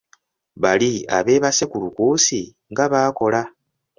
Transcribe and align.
Bali 0.61 0.91
abeebase 1.17 1.63
ku 1.71 1.77
lukuusi 1.83 2.39
nga 2.71 2.85
baakola! 2.91 3.41